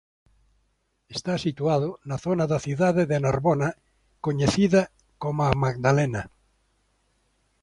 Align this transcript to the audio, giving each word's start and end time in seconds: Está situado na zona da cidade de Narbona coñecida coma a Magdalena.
Está 1.17 1.33
situado 1.45 1.87
na 2.09 2.17
zona 2.25 2.45
da 2.51 2.59
cidade 2.65 3.03
de 3.11 3.17
Narbona 3.23 3.69
coñecida 4.25 4.81
coma 5.21 5.45
a 5.49 5.59
Magdalena. 5.63 6.21